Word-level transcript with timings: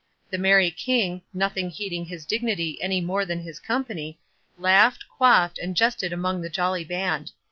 The 0.31 0.39
merry 0.39 0.71
King, 0.71 1.21
nothing 1.31 1.69
heeding 1.69 2.05
his 2.05 2.25
dignity 2.25 2.81
any 2.81 3.01
more 3.01 3.23
than 3.23 3.39
his 3.41 3.59
company, 3.59 4.17
laughed, 4.57 5.05
quaffed, 5.15 5.59
and 5.59 5.75
jested 5.75 6.11
among 6.11 6.41
the 6.41 6.49
jolly 6.49 6.83
band. 6.83 7.33